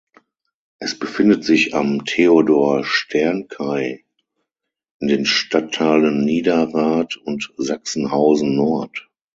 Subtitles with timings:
[0.79, 4.03] Es befindet sich am "Theodor-Stern-Kai"
[4.99, 9.07] in den Stadtteilen Niederrad und Sachsenhausen-Nord.